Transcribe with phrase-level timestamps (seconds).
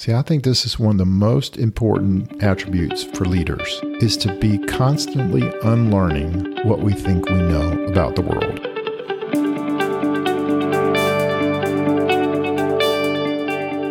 [0.00, 3.68] See, I think this is one of the most important attributes for leaders
[4.00, 8.60] is to be constantly unlearning what we think we know about the world.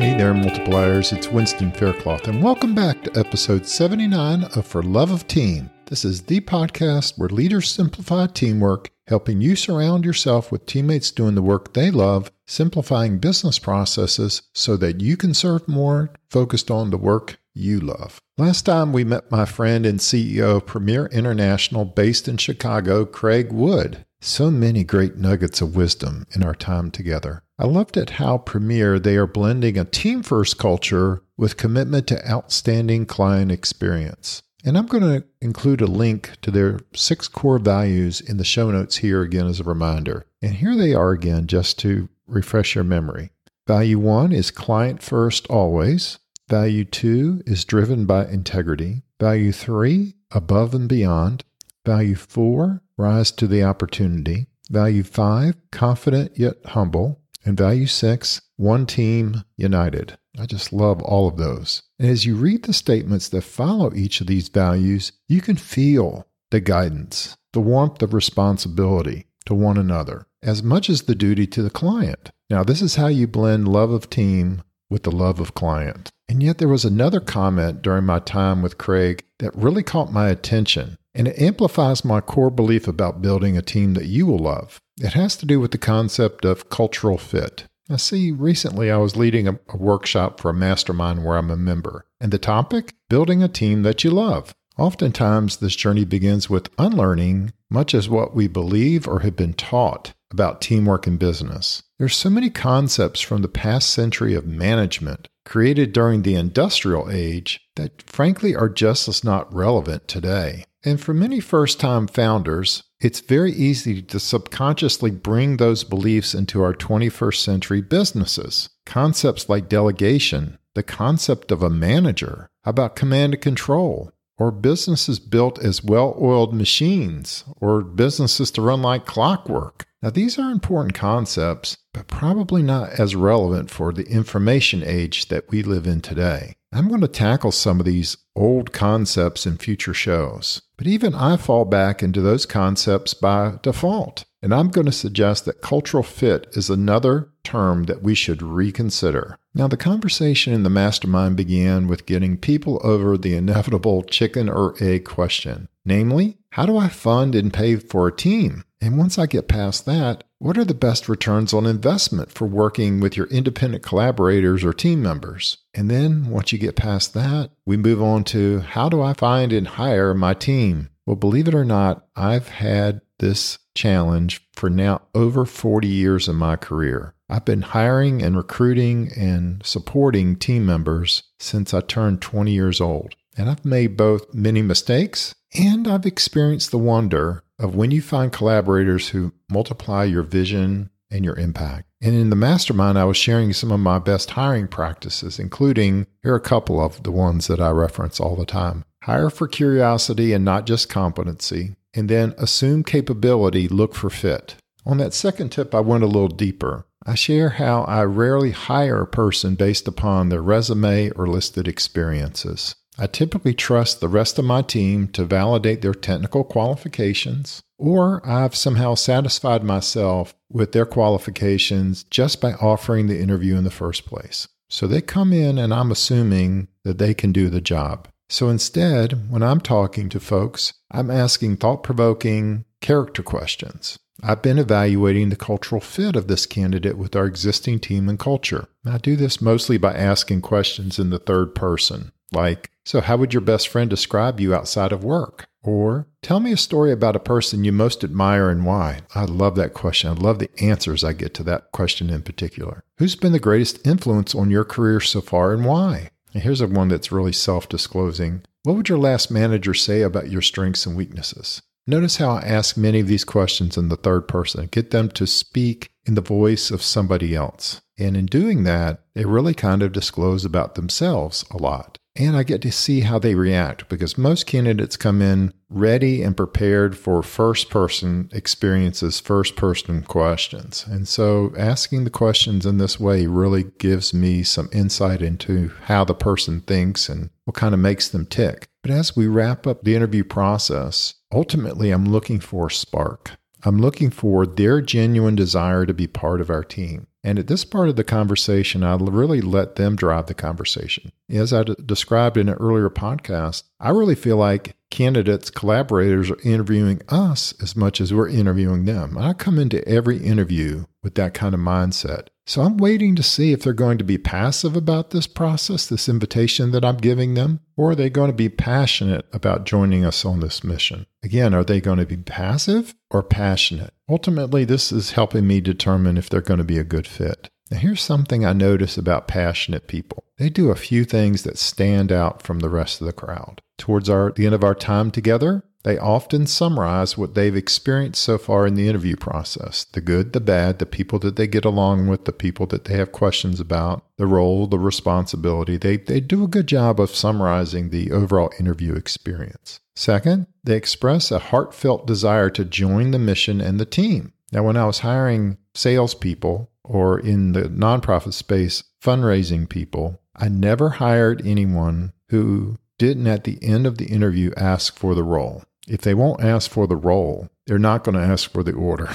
[0.00, 1.12] Hey there, multipliers.
[1.12, 5.68] It's Winston Faircloth, and welcome back to episode 79 of For Love of Team.
[5.86, 11.34] This is the podcast where leaders simplify teamwork, helping you surround yourself with teammates doing
[11.34, 16.90] the work they love, simplifying business processes so that you can serve more, focused on
[16.90, 18.20] the work you love.
[18.36, 23.52] Last time we met my friend and CEO of Premier International based in Chicago, Craig
[23.52, 24.04] Wood.
[24.20, 27.42] So many great nuggets of wisdom in our time together.
[27.58, 32.28] I loved at how Premier they are blending a team first culture with commitment to
[32.28, 34.42] outstanding client experience.
[34.66, 38.68] And I'm going to include a link to their six core values in the show
[38.68, 40.26] notes here again as a reminder.
[40.42, 43.30] And here they are again just to refresh your memory.
[43.68, 46.18] Value one is client first always.
[46.48, 49.02] Value two is driven by integrity.
[49.20, 51.44] Value three, above and beyond.
[51.84, 54.48] Value four, rise to the opportunity.
[54.68, 57.20] Value five, confident yet humble.
[57.44, 60.18] And value six, one team united.
[60.36, 61.82] I just love all of those.
[61.98, 66.26] And as you read the statements that follow each of these values, you can feel
[66.50, 71.62] the guidance, the warmth of responsibility to one another, as much as the duty to
[71.62, 72.30] the client.
[72.50, 76.10] Now, this is how you blend love of team with the love of client.
[76.28, 80.28] And yet, there was another comment during my time with Craig that really caught my
[80.28, 84.80] attention, and it amplifies my core belief about building a team that you will love.
[85.00, 87.64] It has to do with the concept of cultural fit.
[87.88, 91.56] I see, recently I was leading a, a, workshop for a mastermind where I'm a
[91.56, 92.94] member, and the topic?
[93.08, 94.54] Building a team that you love.
[94.76, 100.12] Oftentimes, this journey begins with unlearning much as what we believe or have been taught
[100.30, 101.82] about teamwork in business.
[101.98, 107.60] There's so many concepts from the past century of management created during the industrial age
[107.76, 110.64] that frankly are just as not relevant today.
[110.84, 116.62] And for many first time founders, it's very easy to subconsciously bring those beliefs into
[116.62, 118.70] our 21st century businesses.
[118.86, 125.58] Concepts like delegation, the concept of a manager, about command and control, or businesses built
[125.62, 129.86] as well oiled machines, or businesses to run like clockwork.
[130.02, 135.50] Now, these are important concepts, but probably not as relevant for the information age that
[135.50, 136.56] we live in today.
[136.72, 141.36] I'm going to tackle some of these old concepts in future shows, but even I
[141.36, 144.24] fall back into those concepts by default.
[144.42, 149.38] And I'm going to suggest that cultural fit is another term that we should reconsider.
[149.54, 154.74] Now, the conversation in the mastermind began with getting people over the inevitable chicken or
[154.80, 158.64] egg question namely, how do I fund and pay for a team?
[158.80, 163.00] And once I get past that, what are the best returns on investment for working
[163.00, 165.58] with your independent collaborators or team members?
[165.72, 169.52] And then once you get past that, we move on to how do I find
[169.52, 170.90] and hire my team?
[171.06, 176.36] Well, believe it or not, I've had this challenge for now over 40 years in
[176.36, 177.14] my career.
[177.28, 183.14] I've been hiring and recruiting and supporting team members since I turned 20 years old.
[183.36, 188.32] And I've made both many mistakes and I've experienced the wonder of when you find
[188.32, 191.88] collaborators who multiply your vision and your impact.
[192.02, 196.34] And in the mastermind, I was sharing some of my best hiring practices, including here
[196.34, 198.84] are a couple of the ones that I reference all the time.
[199.04, 201.76] Hire for curiosity and not just competency.
[201.94, 204.56] And then assume capability, look for fit.
[204.84, 206.86] On that second tip, I went a little deeper.
[207.06, 212.74] I share how I rarely hire a person based upon their resume or listed experiences.
[212.98, 218.54] I typically trust the rest of my team to validate their technical qualifications, or I've
[218.54, 224.48] somehow satisfied myself with their qualifications just by offering the interview in the first place.
[224.68, 228.08] So they come in and I'm assuming that they can do the job.
[228.28, 233.98] So instead, when I'm talking to folks, I'm asking thought provoking character questions.
[234.22, 238.68] I've been evaluating the cultural fit of this candidate with our existing team and culture.
[238.86, 243.34] I do this mostly by asking questions in the third person, like, so, how would
[243.34, 245.48] your best friend describe you outside of work?
[245.64, 249.00] Or, tell me a story about a person you most admire and why.
[249.12, 250.08] I love that question.
[250.08, 252.84] I love the answers I get to that question in particular.
[252.98, 256.10] Who's been the greatest influence on your career so far and why?
[256.32, 258.44] And here's a one that's really self disclosing.
[258.62, 261.62] What would your last manager say about your strengths and weaknesses?
[261.88, 265.26] Notice how I ask many of these questions in the third person, get them to
[265.26, 267.80] speak in the voice of somebody else.
[267.98, 271.98] And in doing that, they really kind of disclose about themselves a lot.
[272.18, 276.36] And I get to see how they react because most candidates come in ready and
[276.36, 280.86] prepared for first person experiences, first person questions.
[280.88, 286.04] And so asking the questions in this way really gives me some insight into how
[286.04, 288.68] the person thinks and what kind of makes them tick.
[288.82, 293.32] But as we wrap up the interview process, ultimately I'm looking for a spark.
[293.64, 297.08] I'm looking for their genuine desire to be part of our team.
[297.26, 301.10] And at this part of the conversation, I really let them drive the conversation.
[301.28, 306.40] As I d- described in an earlier podcast, I really feel like candidates, collaborators are
[306.44, 309.18] interviewing us as much as we're interviewing them.
[309.18, 312.28] I come into every interview with that kind of mindset.
[312.48, 316.08] So I'm waiting to see if they're going to be passive about this process, this
[316.08, 320.24] invitation that I'm giving them, or are they going to be passionate about joining us
[320.24, 321.06] on this mission?
[321.24, 323.92] Again, are they going to be passive or passionate?
[324.08, 327.50] Ultimately, this is helping me determine if they're going to be a good fit.
[327.68, 330.22] Now, here's something I notice about passionate people.
[330.38, 333.60] They do a few things that stand out from the rest of the crowd.
[333.76, 338.38] Towards our, the end of our time together, they often summarize what they've experienced so
[338.38, 342.08] far in the interview process the good, the bad, the people that they get along
[342.08, 345.76] with, the people that they have questions about, the role, the responsibility.
[345.76, 349.78] They, they do a good job of summarizing the overall interview experience.
[349.94, 354.32] Second, they express a heartfelt desire to join the mission and the team.
[354.50, 360.90] Now, when I was hiring salespeople or in the nonprofit space, fundraising people, I never
[360.90, 365.62] hired anyone who didn't at the end of the interview ask for the role.
[365.86, 369.08] If they won't ask for the role, they're not going to ask for the order.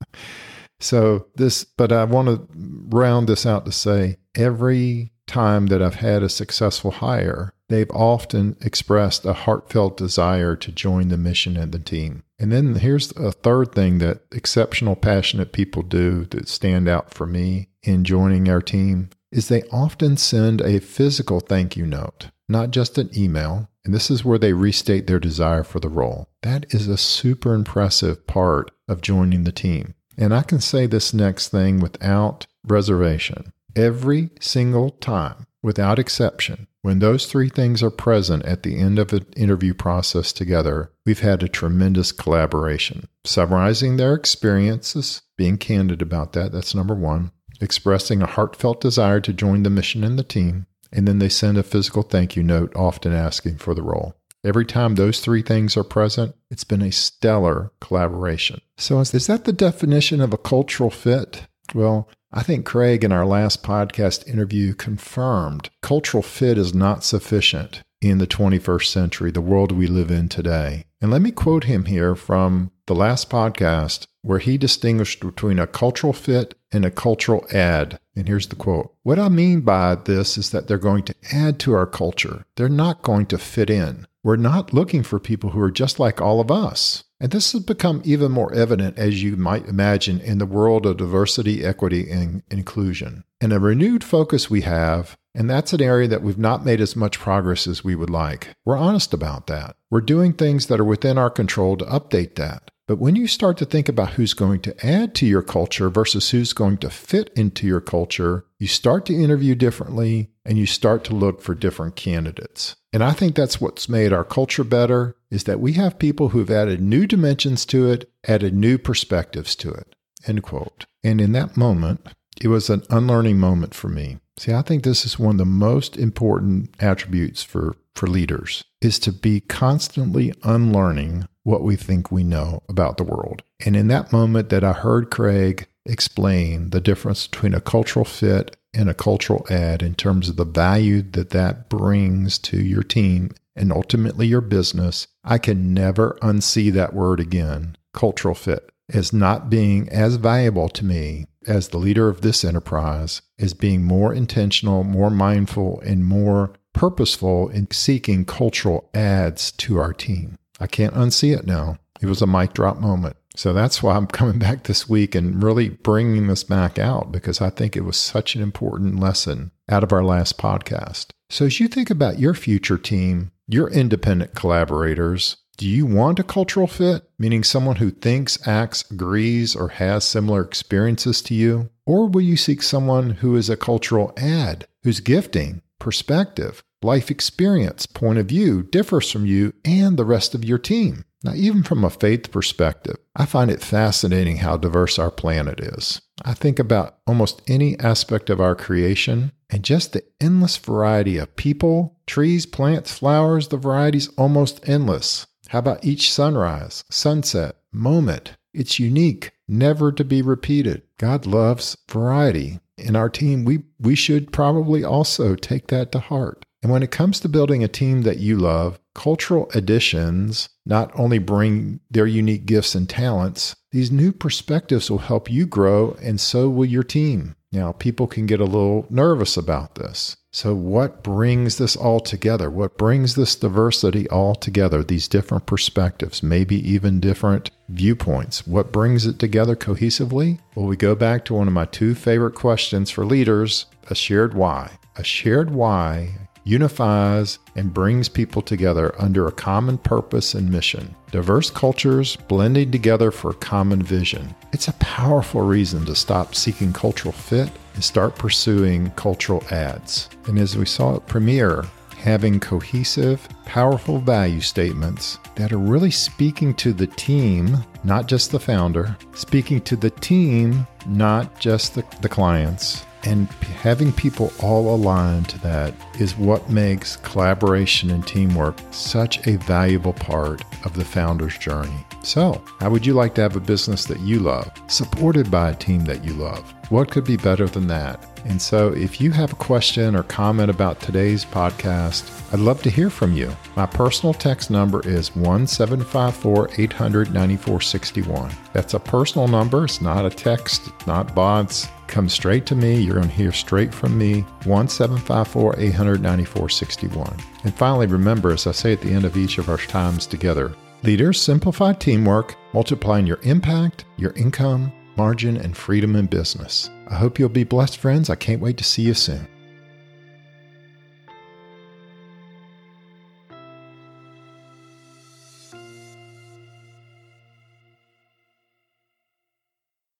[0.80, 5.96] so, this, but I want to round this out to say every time that I've
[5.96, 11.70] had a successful hire, they've often expressed a heartfelt desire to join the mission and
[11.70, 12.24] the team.
[12.38, 17.26] And then here's a third thing that exceptional, passionate people do that stand out for
[17.26, 22.70] me in joining our team is they often send a physical thank you note, not
[22.70, 23.68] just an email.
[23.88, 26.28] And this is where they restate their desire for the role.
[26.42, 29.94] That is a super impressive part of joining the team.
[30.18, 33.50] And I can say this next thing without reservation.
[33.74, 39.14] Every single time, without exception, when those three things are present at the end of
[39.14, 43.08] an interview process together, we've had a tremendous collaboration.
[43.24, 47.30] Summarizing their experiences, being candid about that, that's number one.
[47.62, 51.58] Expressing a heartfelt desire to join the mission and the team, and then they send
[51.58, 54.14] a physical thank you note, often asking for the role.
[54.44, 58.60] Every time those three things are present, it's been a stellar collaboration.
[58.76, 61.42] So, is, that the definition of a cultural fit?
[61.74, 67.82] Well, I think Craig in our last podcast interview confirmed cultural fit is not sufficient
[68.00, 70.84] in the 21st century, the world we live in today.
[71.00, 75.66] And let me quote him here from the last podcast where he distinguished between a
[75.66, 77.98] cultural fit and a cultural add.
[78.14, 81.58] And here's the quote What I mean by this is that they're going to add
[81.60, 84.06] to our culture, they're not going to fit in.
[84.24, 87.04] We're not looking for people who are just like all of us.
[87.20, 90.98] And this has become even more evident, as you might imagine, in the world of
[90.98, 93.24] diversity, equity, and inclusion.
[93.40, 96.94] And a renewed focus we have, and that's an area that we've not made as
[96.94, 98.54] much progress as we would like.
[98.64, 99.76] We're honest about that.
[99.90, 102.70] We're doing things that are within our control to update that.
[102.88, 106.30] But when you start to think about who's going to add to your culture versus
[106.30, 111.04] who's going to fit into your culture, you start to interview differently and you start
[111.04, 112.76] to look for different candidates.
[112.94, 116.50] And I think that's what's made our culture better is that we have people who've
[116.50, 119.94] added new dimensions to it, added new perspectives to it.
[120.26, 120.86] End quote.
[121.04, 122.00] And in that moment,
[122.40, 124.16] it was an unlearning moment for me.
[124.38, 128.98] See, I think this is one of the most important attributes for, for leaders is
[129.00, 133.42] to be constantly unlearning what we think we know about the world.
[133.66, 138.56] And in that moment that I heard Craig explain the difference between a cultural fit
[138.72, 143.32] and a cultural add in terms of the value that that brings to your team
[143.56, 149.50] and ultimately your business, I can never unsee that word again, cultural fit, as not
[149.50, 154.84] being as valuable to me as the leader of this enterprise, as being more intentional,
[154.84, 160.38] more mindful, and more purposeful in seeking cultural adds to our team.
[160.60, 161.78] I can't unsee it now.
[162.00, 163.16] It was a mic drop moment.
[163.34, 167.40] So that's why I'm coming back this week and really bringing this back out because
[167.40, 171.06] I think it was such an important lesson out of our last podcast.
[171.30, 176.22] So as you think about your future team, your independent collaborators, do you want a
[176.22, 181.70] cultural fit, meaning someone who thinks, acts, agrees, or has similar experiences to you?
[181.86, 187.86] Or will you seek someone who is a cultural add, who's gifting, perspective, life experience,
[187.86, 191.04] point of view differs from you and the rest of your team.
[191.24, 196.00] Now, even from a faith perspective, I find it fascinating how diverse our planet is.
[196.24, 201.34] I think about almost any aspect of our creation and just the endless variety of
[201.34, 205.26] people, trees, plants, flowers, the variety's almost endless.
[205.48, 208.34] How about each sunrise, sunset, moment?
[208.54, 210.82] It's unique, never to be repeated.
[210.98, 212.60] God loves variety.
[212.78, 216.44] In our team, we, we should probably also take that to heart.
[216.62, 221.18] And when it comes to building a team that you love, cultural additions not only
[221.18, 226.48] bring their unique gifts and talents, these new perspectives will help you grow, and so
[226.48, 227.36] will your team.
[227.50, 230.16] Now, people can get a little nervous about this.
[230.30, 232.50] So, what brings this all together?
[232.50, 234.84] What brings this diversity all together?
[234.84, 238.46] These different perspectives, maybe even different viewpoints.
[238.46, 240.40] What brings it together cohesively?
[240.54, 244.34] Well, we go back to one of my two favorite questions for leaders a shared
[244.34, 244.72] why.
[244.96, 250.94] A shared why unifies and brings people together under a common purpose and mission.
[251.10, 254.34] Diverse cultures blending together for a common vision.
[254.52, 260.08] It's a powerful reason to stop seeking cultural fit and start pursuing cultural adds.
[260.26, 261.66] And as we saw at Premier,
[261.98, 268.40] having cohesive, powerful value statements that are really speaking to the team, not just the
[268.40, 273.28] founder, speaking to the team, not just the, the clients, and
[273.62, 279.92] having people all aligned to that is what makes collaboration and teamwork such a valuable
[279.92, 281.84] part of the founder's journey.
[282.02, 285.54] So, how would you like to have a business that you love, supported by a
[285.54, 286.54] team that you love?
[286.70, 288.04] What could be better than that?
[288.24, 292.70] And so, if you have a question or comment about today's podcast, I'd love to
[292.70, 293.34] hear from you.
[293.56, 298.30] My personal text number is 1754 800 9461.
[298.52, 301.68] That's a personal number, it's not a text, not bots.
[301.88, 302.78] Come straight to me.
[302.78, 304.20] You're going to hear straight from me.
[304.44, 307.16] 1754 800 9461.
[307.44, 310.54] And finally, remember, as I say at the end of each of our times together,
[310.82, 316.70] leaders simplify teamwork, multiplying your impact, your income, margin, and freedom in business.
[316.88, 318.10] I hope you'll be blessed, friends.
[318.10, 319.26] I can't wait to see you soon.